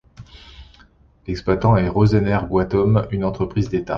[1.27, 3.89] L'exploitant est Rosenergoatom, une entreprise d'état.